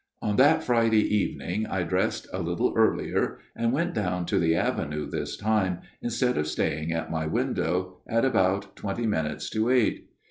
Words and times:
"On 0.23 0.37
that 0.37 0.63
Friday 0.63 1.03
evening 1.15 1.67
I 1.67 1.83
dressed 1.83 2.25
a 2.33 2.41
little 2.41 2.73
earlier, 2.75 3.37
and 3.55 3.71
went 3.71 3.93
down 3.93 4.25
to 4.25 4.39
the 4.39 4.55
avenue 4.55 5.05
this 5.07 5.37
time, 5.37 5.81
instead 6.01 6.39
of 6.39 6.47
staying 6.47 6.91
at 6.91 7.11
my 7.11 7.27
window, 7.27 7.97
at 8.07 8.25
about 8.25 8.75
twenty 8.75 9.05
minutes 9.05 9.47
to 9.51 9.69
eight. 9.69 10.09